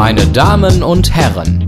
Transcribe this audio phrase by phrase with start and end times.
[0.00, 1.66] Meine Damen und Herren,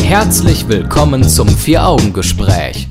[0.00, 2.86] herzlich willkommen zum Vier-Augen-Gespräch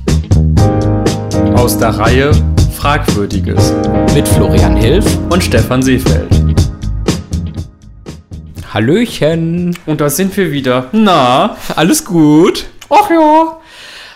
[1.56, 2.32] Aus der Reihe
[2.74, 3.72] Fragwürdiges
[4.14, 5.06] mit Florian Hilf.
[5.30, 6.28] und Stefan Seefeld.
[8.74, 10.88] Hallöchen, Und da sind wir wieder.
[10.92, 12.66] Na, alles gut?
[12.90, 13.57] ach ja.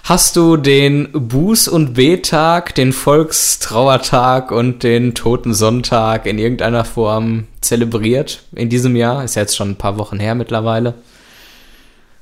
[0.04, 8.42] Hast du den Buß- und B-Tag, den Volkstrauertag und den Totensonntag in irgendeiner Form zelebriert
[8.50, 9.22] in diesem Jahr?
[9.22, 10.94] Ist ja jetzt schon ein paar Wochen her mittlerweile.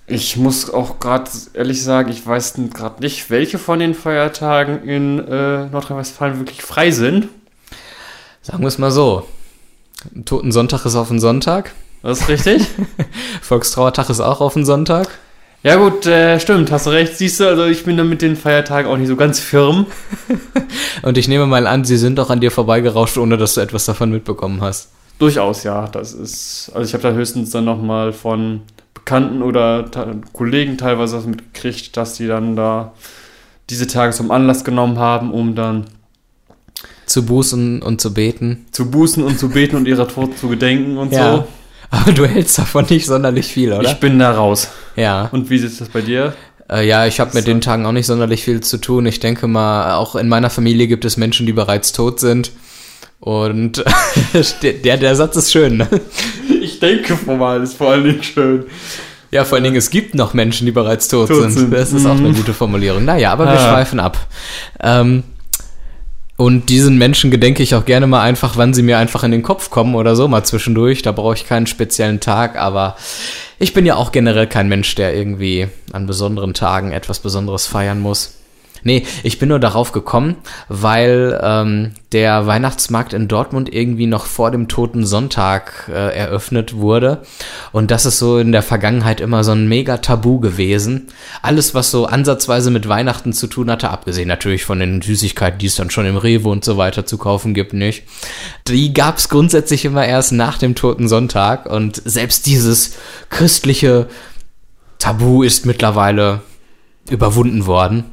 [0.07, 5.19] Ich muss auch gerade ehrlich sagen, ich weiß gerade nicht, welche von den Feiertagen in
[5.19, 7.29] äh, Nordrhein-Westfalen wirklich frei sind.
[8.43, 9.27] Sagen wir es mal so.
[10.27, 11.73] Totensonntag ist auf den Sonntag.
[12.03, 12.67] Das ist richtig?
[13.41, 15.09] Volkstrauertag ist auch auf den Sonntag.
[15.63, 17.17] Ja gut, äh, stimmt, hast du recht.
[17.17, 19.87] Siehst du, also ich bin da mit den Feiertagen auch nicht so ganz firm.
[21.03, 23.85] Und ich nehme mal an, sie sind auch an dir vorbeigerauscht, ohne dass du etwas
[23.85, 24.91] davon mitbekommen hast.
[25.19, 25.87] Durchaus, ja.
[25.89, 28.63] Das ist, also ich habe da höchstens dann nochmal von
[28.95, 29.85] Bekannten oder
[30.33, 32.93] Kollegen teilweise was mitgekriegt, dass die dann da
[33.69, 35.85] diese Tage zum Anlass genommen haben, um dann
[37.07, 38.67] Zu bußen und zu beten.
[38.73, 41.45] zu bußen und zu beten und ihrer Toten zu gedenken und so.
[41.91, 43.89] Aber du hältst davon nicht sonderlich viel, oder?
[43.91, 44.69] Ich bin da raus.
[44.97, 45.29] ja.
[45.33, 46.35] Und wie ist das bei dir?
[46.71, 47.51] Äh, ja, ich habe mit So.
[47.51, 49.07] den Tagen auch nicht sonderlich viel zu tun.
[49.07, 52.53] Ich denke mal, auch in meiner Familie gibt es Menschen, die bereits tot sind.
[53.19, 53.85] Und
[54.63, 55.79] der, der Satz ist schön.
[55.79, 55.89] Ne?
[56.63, 58.65] Ich denke formal ist vor allen Dingen schön.
[59.33, 61.51] Ja, vor allen Dingen, es gibt noch Menschen, die bereits tot, Tot sind.
[61.53, 61.73] sind.
[61.73, 62.35] Das ist auch eine Mhm.
[62.37, 63.05] gute Formulierung.
[63.05, 63.71] Naja, aber wir Ah.
[63.73, 64.17] schweifen ab.
[64.83, 65.23] Ähm,
[66.41, 69.43] und diesen Menschen gedenke ich auch gerne mal einfach, wann sie mir einfach in den
[69.43, 71.03] Kopf kommen oder so, mal zwischendurch.
[71.03, 72.97] Da brauche ich keinen speziellen Tag, aber
[73.59, 78.01] ich bin ja auch generell kein Mensch, der irgendwie an besonderen Tagen etwas Besonderes feiern
[78.01, 78.40] muss.
[78.83, 80.37] Nee, ich bin nur darauf gekommen,
[80.69, 87.23] weil ähm, der Weihnachtsmarkt in Dortmund irgendwie noch vor dem Toten Sonntag äh, eröffnet wurde.
[87.73, 91.09] Und das ist so in der Vergangenheit immer so ein mega Tabu gewesen.
[91.43, 95.67] Alles, was so ansatzweise mit Weihnachten zu tun hatte, abgesehen natürlich von den Süßigkeiten, die
[95.67, 98.05] es dann schon im Rewe und so weiter zu kaufen gibt, nicht.
[98.67, 101.67] Die gab es grundsätzlich immer erst nach dem Toten Sonntag.
[101.67, 102.97] Und selbst dieses
[103.29, 104.09] christliche
[104.99, 106.43] Tabu ist mittlerweile
[107.09, 108.05] überwunden worden.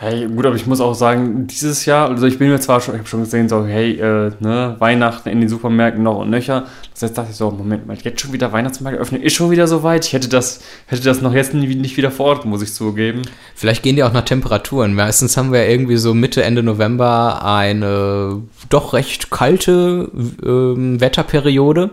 [0.00, 2.94] Hey, gut, aber ich muss auch sagen, dieses Jahr, also ich bin mir zwar schon,
[2.94, 6.66] ich habe schon gesehen, so, hey, äh, ne, Weihnachten in den Supermärkten noch und nöcher.
[6.92, 9.66] Das heißt, dachte ich so, Moment mal, jetzt schon wieder Weihnachtsmarkt öffnen, ist schon wieder
[9.66, 10.06] so weit.
[10.06, 13.22] Ich hätte das, hätte das noch jetzt nicht wieder vor Ort, muss ich zugeben.
[13.56, 14.94] Vielleicht gehen die auch nach Temperaturen.
[14.94, 20.12] Meistens haben wir irgendwie so Mitte, Ende November eine doch recht kalte
[20.46, 21.90] ähm, Wetterperiode.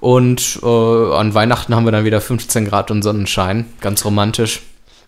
[0.00, 3.66] Und äh, an Weihnachten haben wir dann wieder 15 Grad und Sonnenschein.
[3.82, 4.62] Ganz romantisch.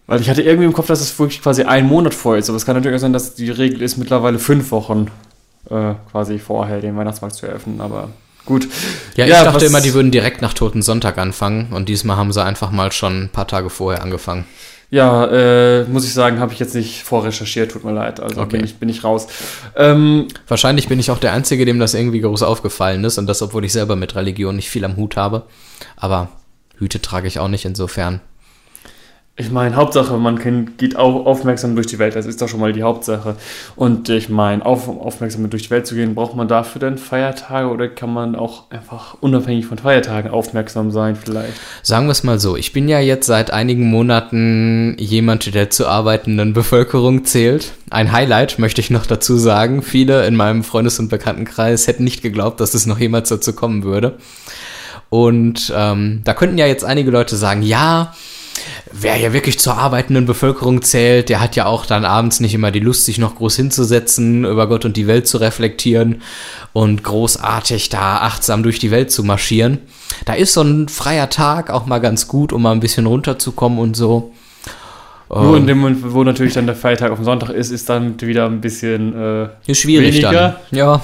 [0.06, 2.48] Weil ich hatte irgendwie im Kopf, dass es wirklich quasi ein Monat vorher ist.
[2.50, 5.06] Aber es kann natürlich auch sein, dass die Regel ist, mittlerweile fünf Wochen
[5.70, 7.80] äh, quasi vorher den Weihnachtsmarkt zu eröffnen.
[7.80, 8.10] Aber
[8.44, 8.68] gut.
[9.16, 11.72] Ja, ich dachte was- immer, die würden direkt nach Toten Sonntag anfangen.
[11.72, 14.44] Und diesmal haben sie einfach mal schon ein paar Tage vorher angefangen.
[14.90, 18.20] Ja, äh, muss ich sagen, habe ich jetzt nicht vorrecherchiert, tut mir leid.
[18.20, 18.58] Also Okay.
[18.58, 19.26] bin, ich, bin ich raus.
[19.74, 23.16] Ähm, Wahrscheinlich bin ich auch der Einzige, dem das irgendwie groß aufgefallen ist.
[23.16, 25.44] Und das, obwohl ich selber mit Religion nicht viel am Hut habe.
[25.96, 26.28] Aber
[26.78, 28.20] Hüte trage ich auch nicht insofern.
[29.36, 30.38] Ich meine, Hauptsache, man
[30.76, 32.14] geht auch aufmerksam durch die Welt.
[32.14, 33.34] Das ist doch schon mal die Hauptsache.
[33.74, 37.68] Und ich meine, auf, aufmerksam durch die Welt zu gehen, braucht man dafür dann Feiertage
[37.68, 41.54] oder kann man auch einfach unabhängig von Feiertagen aufmerksam sein vielleicht?
[41.82, 45.88] Sagen wir es mal so, ich bin ja jetzt seit einigen Monaten jemand, der zur
[45.88, 47.72] arbeitenden Bevölkerung zählt.
[47.90, 49.82] Ein Highlight möchte ich noch dazu sagen.
[49.82, 53.82] Viele in meinem Freundes- und Bekanntenkreis hätten nicht geglaubt, dass es noch jemals dazu kommen
[53.82, 54.16] würde.
[55.10, 58.14] Und ähm, da könnten ja jetzt einige Leute sagen, ja,
[58.92, 62.70] wer ja wirklich zur arbeitenden Bevölkerung zählt, der hat ja auch dann abends nicht immer
[62.70, 66.22] die Lust, sich noch groß hinzusetzen, über Gott und die Welt zu reflektieren
[66.72, 69.78] und großartig da achtsam durch die Welt zu marschieren.
[70.24, 73.78] Da ist so ein freier Tag auch mal ganz gut, um mal ein bisschen runterzukommen
[73.78, 74.32] und so.
[75.30, 77.88] Nur in Ähm, dem Moment, wo natürlich dann der Feiertag auf dem Sonntag ist, ist
[77.88, 80.30] dann wieder ein bisschen, äh, ist schwierig weniger.
[80.70, 80.78] dann.
[80.78, 81.00] Ja,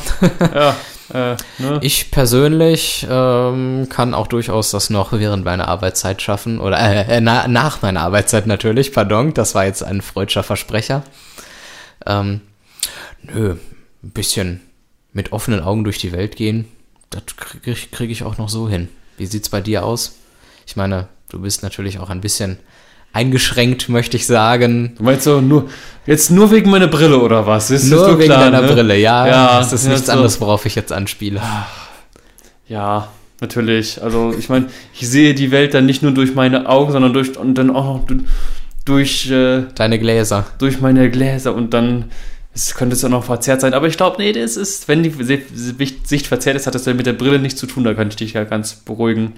[0.54, 0.76] ja,
[1.12, 1.78] äh, ne?
[1.80, 6.60] ich persönlich ähm, kann auch durchaus das noch während meiner Arbeitszeit schaffen.
[6.60, 11.02] Oder äh, äh, na, nach meiner Arbeitszeit natürlich, pardon, das war jetzt ein freudscher Versprecher.
[12.06, 12.40] Ähm,
[13.22, 13.56] nö,
[14.02, 14.60] ein bisschen
[15.12, 16.66] mit offenen Augen durch die Welt gehen,
[17.10, 18.88] das kriege krieg ich auch noch so hin.
[19.16, 20.16] Wie sieht's bei dir aus?
[20.66, 22.58] Ich meine, du bist natürlich auch ein bisschen
[23.12, 24.94] eingeschränkt, möchte ich sagen.
[24.96, 25.68] Du meinst so, nur,
[26.06, 27.70] jetzt nur wegen meiner Brille oder was?
[27.70, 28.68] Ist, Nur doch wegen klar, deiner ne?
[28.72, 29.26] Brille, ja.
[29.26, 30.12] Ja, das ist ja, nichts so.
[30.12, 31.40] anderes, worauf ich jetzt anspiele.
[32.68, 33.08] Ja,
[33.40, 34.02] natürlich.
[34.02, 37.36] Also ich meine, ich sehe die Welt dann nicht nur durch meine Augen, sondern durch
[37.36, 38.24] und dann auch noch du-
[38.84, 40.46] durch, äh, Deine Gläser.
[40.58, 42.06] durch meine Gläser und dann
[42.52, 45.12] es könnte es ja noch verzerrt sein, aber ich glaube, nee, das ist, wenn die
[46.04, 48.16] Sicht verzerrt ist, hat das ja mit der Brille nichts zu tun, da kann ich
[48.16, 49.34] dich ja ganz beruhigen.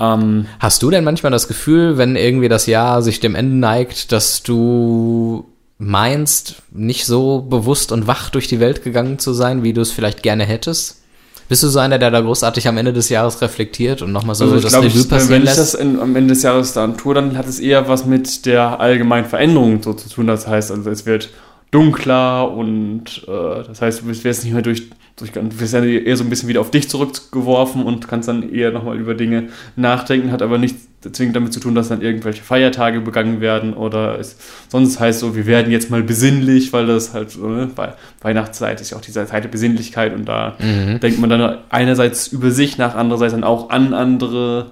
[0.00, 4.12] Ähm, Hast du denn manchmal das Gefühl, wenn irgendwie das Jahr sich dem Ende neigt,
[4.12, 5.46] dass du
[5.78, 9.92] meinst, nicht so bewusst und wach durch die Welt gegangen zu sein, wie du es
[9.92, 11.00] vielleicht gerne hättest?
[11.48, 14.44] Bist du so einer, der da großartig am Ende des Jahres reflektiert und nochmal so
[14.44, 17.14] also das glaub, Revue passieren Wenn ich das in, am Ende des Jahres dann tue,
[17.14, 20.26] dann hat es eher was mit der allgemeinen Veränderung so zu tun.
[20.26, 21.30] Das heißt, also es wird
[21.70, 26.16] dunkler und äh, das heißt, du wirst nicht mehr durch, durch du wirst ja eher
[26.16, 30.30] so ein bisschen wieder auf dich zurückgeworfen und kannst dann eher nochmal über Dinge nachdenken,
[30.30, 34.36] hat aber nichts zwingend damit zu tun, dass dann irgendwelche Feiertage begangen werden oder es
[34.68, 38.80] sonst heißt so, wir werden jetzt mal besinnlich, weil das halt so, ne, weil Weihnachtszeit
[38.80, 41.00] ist ja auch diese Zeit der Besinnlichkeit und da mhm.
[41.00, 44.70] denkt man dann einerseits über sich nach, andererseits dann auch an andere,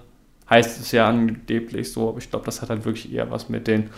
[0.52, 3.66] heißt es ja angeblich so, aber ich glaube, das hat halt wirklich eher was mit
[3.66, 3.88] den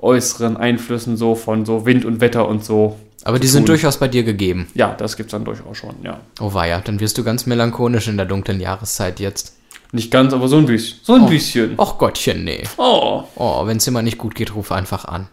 [0.00, 2.98] äußeren Einflüssen so von so Wind und Wetter und so.
[3.22, 4.66] Aber die sind durchaus bei dir gegeben.
[4.74, 6.20] Ja, das gibt's dann durchaus schon, ja.
[6.40, 9.56] Oh weia, dann wirst du ganz melancholisch in der dunklen Jahreszeit jetzt.
[9.92, 10.98] Nicht ganz, aber so ein bisschen.
[11.02, 11.74] So ein oh, bisschen.
[11.78, 12.62] Ach Gottchen, nee.
[12.76, 13.24] Oh.
[13.36, 15.28] Oh, wenn es immer nicht gut geht, ruf einfach an.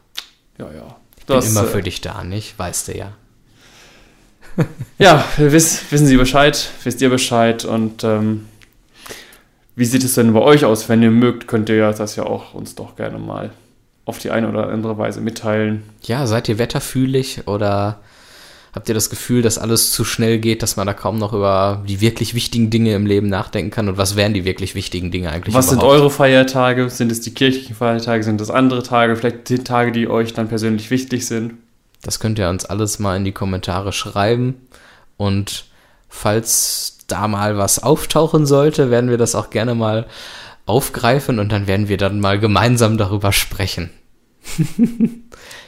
[0.59, 0.95] Ja, ja.
[1.17, 2.57] Ich das, bin immer äh, für dich da, nicht?
[2.59, 3.13] Weißt du ja.
[4.99, 8.45] ja, wiss, wissen Sie Bescheid, wisst ihr Bescheid und ähm,
[9.77, 10.89] wie sieht es denn bei euch aus?
[10.89, 13.51] Wenn ihr mögt, könnt ihr das ja auch uns doch gerne mal
[14.05, 15.83] auf die eine oder andere Weise mitteilen.
[16.01, 17.99] Ja, seid ihr wetterfühlig oder
[18.73, 21.83] habt ihr das Gefühl, dass alles zu schnell geht, dass man da kaum noch über
[21.87, 23.87] die wirklich wichtigen Dinge im Leben nachdenken kann?
[23.87, 25.53] Und was wären die wirklich wichtigen Dinge eigentlich?
[25.53, 25.81] Was überhaupt?
[25.81, 26.89] sind eure Feiertage?
[26.89, 28.23] Sind es die kirchlichen Feiertage?
[28.23, 29.15] Sind es andere Tage?
[29.15, 31.53] Vielleicht die Tage, die euch dann persönlich wichtig sind?
[32.01, 34.55] Das könnt ihr uns alles mal in die Kommentare schreiben.
[35.17, 35.65] Und
[36.09, 40.05] falls da mal was auftauchen sollte, werden wir das auch gerne mal
[40.65, 43.89] aufgreifen und dann werden wir dann mal gemeinsam darüber sprechen.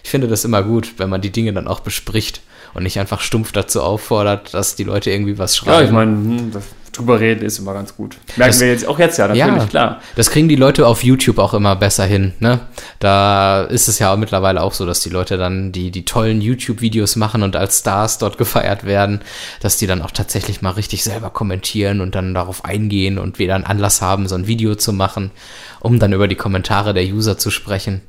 [0.04, 2.42] ich finde das immer gut, wenn man die Dinge dann auch bespricht
[2.74, 5.80] und nicht einfach stumpf dazu auffordert, dass die Leute irgendwie was schreiben.
[5.80, 6.52] Ja, ich meine, hm,
[6.92, 8.18] drüber reden ist immer ganz gut.
[8.36, 10.02] Merken das, wir jetzt auch jetzt ja, natürlich, ja, klar.
[10.16, 12.60] Das kriegen die Leute auf YouTube auch immer besser hin, ne?
[13.00, 17.16] Da ist es ja mittlerweile auch so, dass die Leute dann die, die tollen YouTube-Videos
[17.16, 19.22] machen und als Stars dort gefeiert werden,
[19.62, 23.56] dass die dann auch tatsächlich mal richtig selber kommentieren und dann darauf eingehen und wieder
[23.56, 25.32] einen Anlass haben, so ein Video zu machen,
[25.80, 28.02] um dann über die Kommentare der User zu sprechen.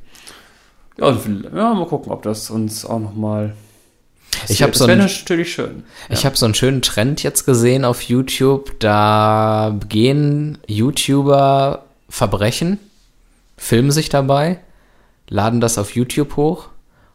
[0.97, 1.15] Ja,
[1.55, 3.53] ja mal gucken, ob das uns auch nochmal
[4.47, 5.83] ich habe so ein, natürlich schön.
[6.09, 6.15] Ja.
[6.15, 8.79] Ich habe so einen schönen Trend jetzt gesehen auf YouTube.
[8.79, 12.79] Da gehen YouTuber Verbrechen,
[13.57, 14.59] filmen sich dabei,
[15.29, 16.67] laden das auf YouTube hoch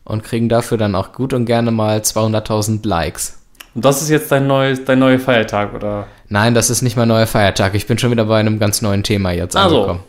[0.05, 3.39] und kriegen dafür dann auch gut und gerne mal 200.000 Likes.
[3.75, 6.07] Und das ist jetzt dein, neues, dein neuer Feiertag, oder?
[6.29, 7.75] Nein, das ist nicht mein neuer Feiertag.
[7.75, 9.77] Ich bin schon wieder bei einem ganz neuen Thema jetzt also.
[9.77, 10.01] angekommen.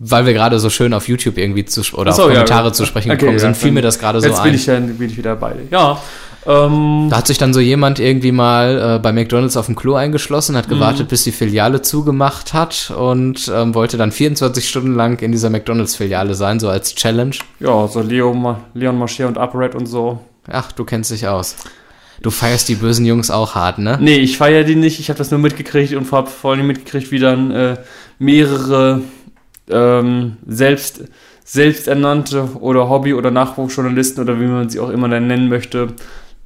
[0.00, 2.86] Weil wir gerade so schön auf YouTube irgendwie zu oder so, auf Kommentare ja, zu
[2.86, 4.32] sprechen okay, gekommen sind, fiel mir das gerade so ein.
[4.32, 5.66] Jetzt bin ich, bin ich wieder bei dir.
[5.70, 6.00] Ja,
[6.46, 9.94] ähm, da hat sich dann so jemand irgendwie mal äh, bei McDonalds auf dem Klo
[9.94, 11.08] eingeschlossen, hat gewartet, mhm.
[11.08, 16.34] bis die Filiale zugemacht hat und ähm, wollte dann 24 Stunden lang in dieser McDonalds-Filiale
[16.34, 17.36] sein, so als Challenge.
[17.60, 20.20] Ja, so Leo, Leon Mascher und Upright und so.
[20.50, 21.56] Ach, du kennst dich aus.
[22.22, 23.98] Du feierst die bösen Jungs auch hart, ne?
[24.00, 24.98] Nee, ich feiere die nicht.
[25.00, 27.76] Ich habe das nur mitgekriegt und habe vor allem mitgekriegt, wie dann äh,
[28.18, 29.02] mehrere
[29.70, 31.04] ähm, selbst
[31.44, 35.88] selbsternannte oder Hobby- oder Nachwuchsjournalisten oder wie man sie auch immer nennen möchte,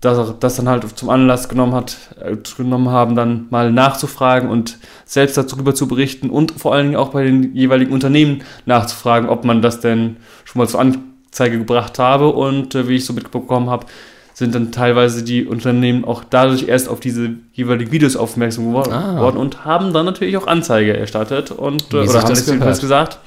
[0.00, 4.48] dass er das dann halt zum Anlass genommen hat, äh, genommen haben, dann mal nachzufragen
[4.48, 9.28] und selbst darüber zu berichten und vor allen Dingen auch bei den jeweiligen Unternehmen nachzufragen,
[9.28, 13.12] ob man das denn schon mal zur Anzeige gebracht habe und äh, wie ich so
[13.12, 13.86] mitbekommen habe,
[14.34, 19.28] sind dann teilweise die Unternehmen auch dadurch erst auf diese jeweiligen Videos aufmerksam geworden ah.
[19.28, 23.18] und haben dann natürlich auch Anzeige erstattet und äh, oder haben es jedenfalls gesagt.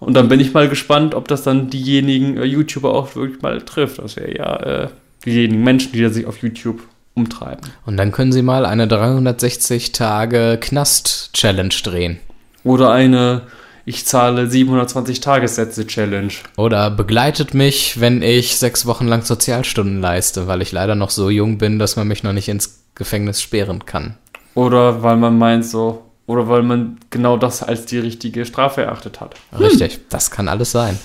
[0.00, 3.60] Und dann bin ich mal gespannt, ob das dann diejenigen äh, YouTuber auch wirklich mal
[3.60, 3.98] trifft.
[3.98, 4.88] Das wäre ja äh,
[5.24, 6.80] diejenigen Menschen, die sich auf YouTube
[7.14, 7.70] umtreiben.
[7.84, 12.18] Und dann können sie mal eine 360 Tage Knast-Challenge drehen.
[12.64, 13.42] Oder eine
[13.84, 16.32] ich zahle 720 Tagessätze Challenge.
[16.56, 21.30] Oder begleitet mich, wenn ich sechs Wochen lang Sozialstunden leiste, weil ich leider noch so
[21.30, 24.16] jung bin, dass man mich noch nicht ins Gefängnis sperren kann.
[24.54, 29.20] Oder weil man meint so, oder weil man genau das als die richtige Strafe erachtet
[29.20, 29.34] hat.
[29.58, 30.00] Richtig, hm.
[30.10, 30.98] das kann alles sein.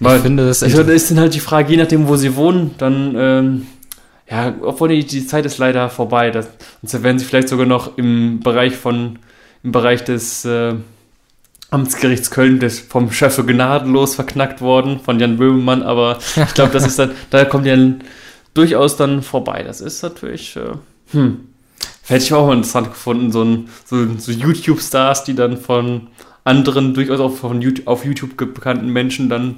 [0.00, 0.76] Weil, ich finde das echt.
[0.76, 3.66] ist dann halt die Frage, je nachdem, wo sie wohnen, dann, ähm,
[4.30, 6.30] ja, obwohl die, die Zeit ist leider vorbei.
[6.30, 6.48] Das,
[6.82, 9.18] sonst werden sie vielleicht sogar noch im Bereich von,
[9.62, 10.74] im Bereich des äh,
[11.70, 16.86] Amtsgerichts Köln des, vom Schöffe gnadenlos verknackt worden, von Jan Böhmermann, aber ich glaube, das
[16.86, 17.76] ist dann, da kommt ja
[18.54, 19.62] durchaus dann vorbei.
[19.62, 20.72] Das ist natürlich, äh,
[21.12, 21.48] hm.
[22.04, 26.06] Hätte ich auch mal interessant gefunden, so, ein, so, so YouTube-Stars, die dann von
[26.44, 29.56] anderen, durchaus auch von YouTube, auf YouTube bekannten Menschen dann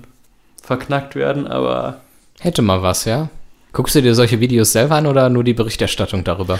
[0.62, 2.00] verknackt werden, aber.
[2.40, 3.28] Hätte mal was, ja.
[3.72, 6.58] Guckst du dir solche Videos selber an oder nur die Berichterstattung darüber?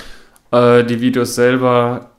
[0.51, 2.11] Äh, die Videos selber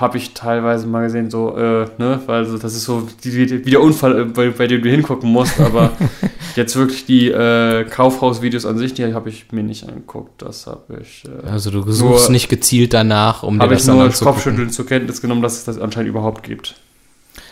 [0.00, 3.70] habe ich teilweise mal gesehen, so, äh, ne, weil so, das ist so die, wie
[3.70, 5.92] der Unfall, äh, bei, bei, dem du hingucken musst, aber
[6.56, 11.00] jetzt wirklich die äh, Kaufhausvideos an sich, die habe ich mir nicht angeguckt, das habe
[11.02, 11.24] ich.
[11.24, 15.20] Äh, also du suchst nicht gezielt danach, um dir das ich nur Kopfschütteln zur Kenntnis
[15.20, 16.74] genommen, dass es das anscheinend überhaupt gibt.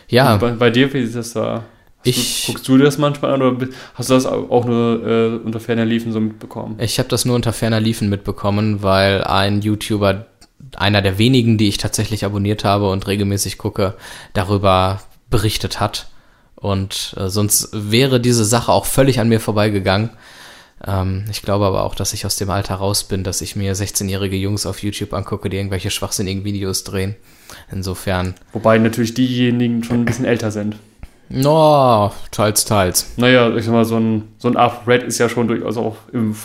[0.08, 0.36] Ja.
[0.36, 1.64] Bei, bei, dir, wie ist das da?
[2.02, 5.58] Ich, du, guckst du das manchmal an oder hast du das auch nur äh, unter
[5.58, 6.76] ferner Liefen so mitbekommen?
[6.78, 10.26] Ich habe das nur unter ferner Liefen mitbekommen, weil ein YouTuber,
[10.78, 13.94] einer der wenigen, die ich tatsächlich abonniert habe und regelmäßig gucke,
[14.32, 15.00] darüber
[15.30, 16.08] berichtet hat.
[16.56, 20.10] Und äh, sonst wäre diese Sache auch völlig an mir vorbeigegangen.
[20.86, 23.74] Ähm, ich glaube aber auch, dass ich aus dem Alter raus bin, dass ich mir
[23.74, 27.16] 16-jährige Jungs auf YouTube angucke, die irgendwelche schwachsinnigen Videos drehen.
[27.70, 28.34] Insofern.
[28.52, 30.76] Wobei natürlich diejenigen schon ein bisschen älter sind.
[31.28, 33.12] No, teils, teils.
[33.16, 36.36] Naja, ich sag mal, so ein, so ein Red ist ja schon durchaus auch im,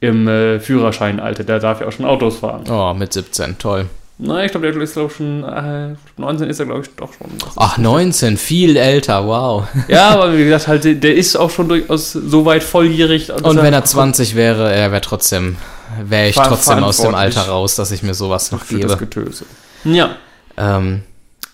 [0.00, 1.44] im äh, Führerscheinalter.
[1.44, 2.64] Der darf ja auch schon Autos fahren.
[2.70, 3.86] Oh, mit 17, toll.
[4.22, 7.10] Na, ich glaube, der ist, glaube ich, schon, äh, 19 ist er, glaube ich, doch
[7.14, 7.28] schon.
[7.56, 9.66] Ach, 19, viel älter, wow.
[9.88, 13.32] Ja, aber wie gesagt, halt, der ist auch schon durchaus so weit volljährig.
[13.32, 15.56] Und wenn er 20 wäre, er wäre trotzdem,
[16.02, 18.88] wäre ich trotzdem aus dem Alter raus, dass ich mir sowas noch gebe.
[18.88, 19.46] Das Getöse.
[19.84, 20.16] Ja.
[20.58, 21.02] Ähm,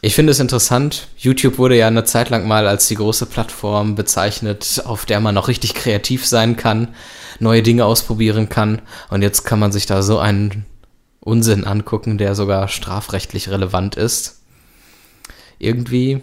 [0.07, 1.09] ich finde es interessant.
[1.19, 5.35] YouTube wurde ja eine Zeit lang mal als die große Plattform bezeichnet, auf der man
[5.35, 6.95] noch richtig kreativ sein kann,
[7.41, 8.83] neue Dinge ausprobieren kann.
[9.11, 10.65] Und jetzt kann man sich da so einen
[11.19, 14.43] Unsinn angucken, der sogar strafrechtlich relevant ist.
[15.59, 16.23] Irgendwie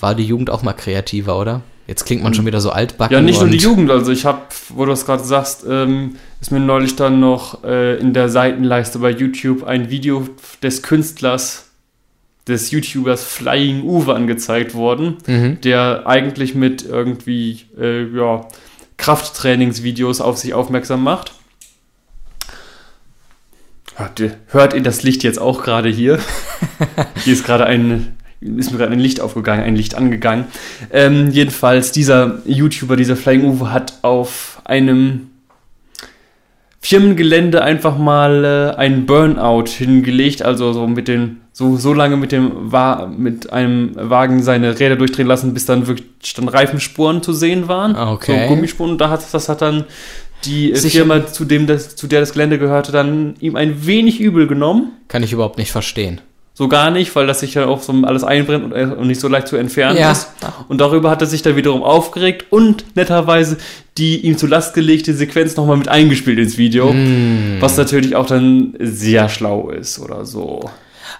[0.00, 1.60] war die Jugend auch mal kreativer, oder?
[1.86, 3.14] Jetzt klingt man schon wieder so altbacken.
[3.14, 3.90] Ja, nicht nur die Jugend.
[3.90, 7.98] Also ich habe, wo du das gerade sagst, ähm, ist mir neulich dann noch äh,
[7.98, 10.26] in der Seitenleiste bei YouTube ein Video
[10.62, 11.65] des Künstlers
[12.48, 15.60] des YouTubers Flying Uwe angezeigt worden, mhm.
[15.62, 18.46] der eigentlich mit irgendwie äh, ja,
[18.96, 21.32] Krafttrainingsvideos auf sich aufmerksam macht.
[23.96, 26.18] Hört ihr, hört ihr das Licht jetzt auch gerade hier?
[27.24, 30.44] hier ist gerade ein ist mir gerade ein Licht aufgegangen, ein Licht angegangen.
[30.92, 35.30] Ähm, jedenfalls, dieser YouTuber, dieser Flying Uwe, hat auf einem
[36.80, 42.32] Firmengelände einfach mal äh, einen Burnout hingelegt, also so mit den so, so lange mit
[42.32, 47.32] dem Wa mit einem Wagen seine Räder durchdrehen lassen, bis dann wirklich dann Reifenspuren zu
[47.32, 47.96] sehen waren.
[47.96, 48.42] Ah, okay.
[48.42, 48.92] So Gummispuren.
[48.92, 49.84] Und da hat, das hat dann
[50.44, 50.98] die Sicher.
[50.98, 54.92] Firma, zu, dem das, zu der das Gelände gehörte, dann ihm ein wenig übel genommen.
[55.08, 56.20] Kann ich überhaupt nicht verstehen.
[56.52, 59.28] So gar nicht, weil das sich ja auch so alles einbrennt und, äh, nicht so
[59.28, 60.12] leicht zu entfernen ja.
[60.12, 60.28] ist.
[60.68, 63.56] Und darüber hat er sich dann wiederum aufgeregt und netterweise
[63.96, 66.92] die ihm zu Last gelegte Sequenz nochmal mit eingespielt ins Video.
[66.92, 67.56] Mm.
[67.60, 70.68] Was natürlich auch dann sehr schlau ist oder so.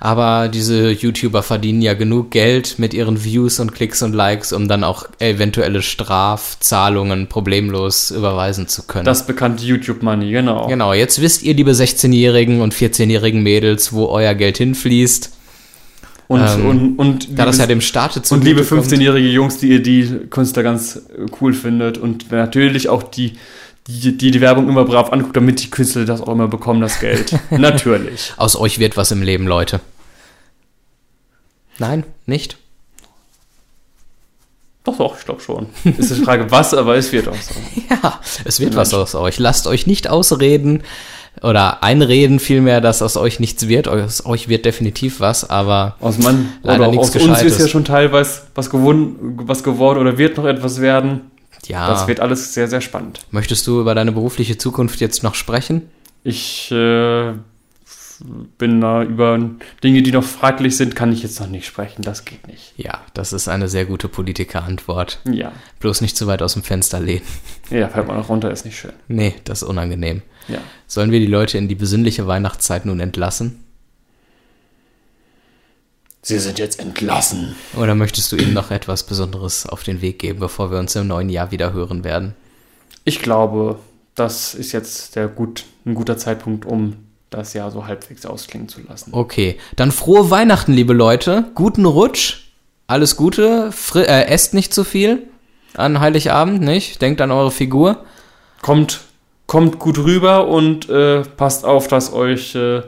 [0.00, 4.68] Aber diese YouTuber verdienen ja genug Geld mit ihren Views und Klicks und Likes, um
[4.68, 9.04] dann auch eventuelle Strafzahlungen problemlos überweisen zu können.
[9.04, 10.66] Das bekannte YouTube-Money, genau.
[10.66, 15.32] Genau, jetzt wisst ihr, liebe 16-jährigen und 14-jährigen Mädels, wo euer Geld hinfließt.
[16.28, 19.68] Und, ähm, und, und da das ja dem Staate zu Und liebe 15-jährige Jungs, die
[19.68, 21.02] ihr die Künstler ganz
[21.40, 23.34] cool findet und natürlich auch die
[23.86, 27.00] die, die die Werbung immer brav anguckt, damit die Künstler das auch immer bekommen, das
[27.00, 27.38] Geld.
[27.50, 28.32] Natürlich.
[28.36, 29.80] Aus euch wird was im Leben, Leute.
[31.78, 32.56] Nein, nicht?
[34.84, 35.66] Doch, doch, ich glaube schon.
[35.98, 37.54] Ist die Frage, was, aber es wird auch so.
[37.90, 39.38] ja, es wird was aus euch.
[39.38, 40.82] Lasst euch nicht ausreden
[41.42, 43.88] oder einreden vielmehr, dass aus euch nichts wird.
[43.88, 47.68] Aus euch wird definitiv was, aber aus man leider oder nichts aus uns ist ja
[47.68, 51.32] schon teilweise was, gewonnen, was geworden oder wird noch etwas werden.
[51.68, 51.88] Ja.
[51.88, 53.20] Das wird alles sehr, sehr spannend.
[53.30, 55.90] Möchtest du über deine berufliche Zukunft jetzt noch sprechen?
[56.22, 57.32] Ich äh,
[58.58, 59.38] bin da über
[59.82, 62.02] Dinge, die noch fraglich sind, kann ich jetzt noch nicht sprechen.
[62.02, 62.72] Das geht nicht.
[62.76, 65.20] Ja, das ist eine sehr gute Politikerantwort.
[65.30, 65.52] Ja.
[65.80, 67.22] Bloß nicht zu weit aus dem Fenster lehnen.
[67.70, 68.92] Ja, fällt man noch runter, ist nicht schön.
[69.08, 70.22] Nee, das ist unangenehm.
[70.48, 70.58] Ja.
[70.86, 73.64] Sollen wir die Leute in die besinnliche Weihnachtszeit nun entlassen?
[76.28, 77.54] Sie sind jetzt entlassen.
[77.76, 81.06] Oder möchtest du ihnen noch etwas Besonderes auf den Weg geben, bevor wir uns im
[81.06, 82.34] neuen Jahr wieder hören werden?
[83.04, 83.78] Ich glaube,
[84.16, 86.96] das ist jetzt der gut, ein guter Zeitpunkt, um
[87.30, 89.10] das Jahr so halbwegs ausklingen zu lassen.
[89.14, 91.44] Okay, dann frohe Weihnachten, liebe Leute.
[91.54, 92.48] Guten Rutsch.
[92.88, 93.70] Alles Gute.
[93.70, 95.28] Fri äh, esst nicht zu viel
[95.74, 97.00] an Heiligabend, nicht?
[97.02, 98.04] Denkt an eure Figur.
[98.62, 99.02] Kommt,
[99.46, 102.82] kommt gut rüber und äh, passt auf, dass euch äh,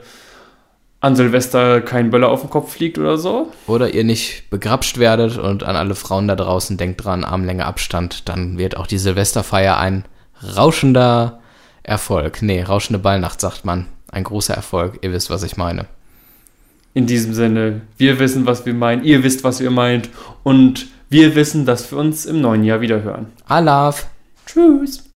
[1.00, 3.52] an Silvester kein Böller auf den Kopf fliegt oder so.
[3.66, 8.28] Oder ihr nicht begrapscht werdet und an alle Frauen da draußen denkt dran, Armlänge Abstand,
[8.28, 10.04] dann wird auch die Silvesterfeier ein
[10.56, 11.40] rauschender
[11.82, 12.42] Erfolg.
[12.42, 13.86] Nee, rauschende Ballnacht sagt man.
[14.10, 14.98] Ein großer Erfolg.
[15.02, 15.86] Ihr wisst, was ich meine.
[16.94, 20.08] In diesem Sinne, wir wissen, was wir meinen, ihr wisst, was ihr meint
[20.42, 23.26] und wir wissen, dass wir uns im neuen Jahr wieder hören.
[23.46, 24.06] Alaf.
[24.46, 25.04] Tschüss.